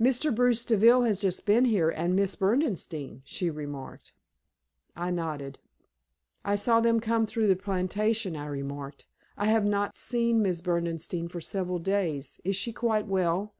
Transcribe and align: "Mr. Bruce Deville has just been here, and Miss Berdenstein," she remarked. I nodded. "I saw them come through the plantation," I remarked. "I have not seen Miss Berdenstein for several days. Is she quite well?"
"Mr. 0.00 0.34
Bruce 0.34 0.64
Deville 0.64 1.02
has 1.02 1.20
just 1.20 1.44
been 1.44 1.66
here, 1.66 1.90
and 1.90 2.16
Miss 2.16 2.34
Berdenstein," 2.34 3.20
she 3.26 3.50
remarked. 3.50 4.14
I 4.96 5.10
nodded. 5.10 5.58
"I 6.42 6.56
saw 6.56 6.80
them 6.80 7.00
come 7.00 7.26
through 7.26 7.48
the 7.48 7.54
plantation," 7.54 8.34
I 8.34 8.46
remarked. 8.46 9.04
"I 9.36 9.44
have 9.48 9.66
not 9.66 9.98
seen 9.98 10.40
Miss 10.40 10.62
Berdenstein 10.62 11.28
for 11.28 11.42
several 11.42 11.80
days. 11.80 12.40
Is 12.44 12.56
she 12.56 12.72
quite 12.72 13.06
well?" 13.08 13.56